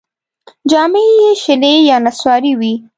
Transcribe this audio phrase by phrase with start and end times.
[0.69, 2.73] جامې یې شنې یا نسواري وې.